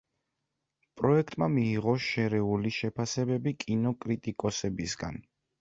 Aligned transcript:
პროექტმა 1.01 1.49
მიიღო 1.57 1.93
შერეული 2.05 2.73
შეფასებები 2.79 3.55
კინოკრიტიკოსებისგან. 3.65 5.25